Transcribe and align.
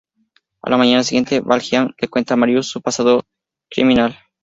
A 0.63 0.69
la 0.71 0.77
mañana 0.77 1.03
siguiente, 1.03 1.41
Valjean 1.41 1.93
le 1.99 2.07
cuenta 2.07 2.33
a 2.33 2.37
Marius 2.37 2.67
su 2.71 2.81
pasado 2.81 3.21
criminal. 3.69 4.17